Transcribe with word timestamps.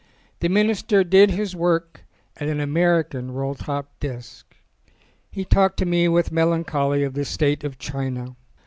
The 0.39 0.49
minister 0.49 1.03
did 1.03 1.29
his 1.29 1.55
work 1.55 2.01
at 2.37 2.47
an 2.49 2.59
American 2.59 3.29
roll 3.29 3.53
top 3.53 3.99
desk. 3.99 4.55
He 5.29 5.45
talked 5.45 5.77
to 5.77 5.85
me 5.85 6.07
with 6.07 6.31
melancholy 6.31 7.03
of 7.03 7.13
the 7.13 7.23
state 7.23 7.63
of 7.63 7.77
China. 7.77 8.35